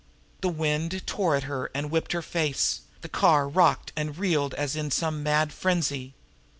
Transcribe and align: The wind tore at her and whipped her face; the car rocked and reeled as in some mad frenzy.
The 0.41 0.49
wind 0.49 1.05
tore 1.05 1.35
at 1.35 1.43
her 1.43 1.69
and 1.75 1.91
whipped 1.91 2.13
her 2.13 2.23
face; 2.23 2.81
the 3.01 3.07
car 3.07 3.47
rocked 3.47 3.93
and 3.95 4.17
reeled 4.17 4.55
as 4.55 4.75
in 4.75 4.89
some 4.89 5.21
mad 5.21 5.53
frenzy. 5.53 6.15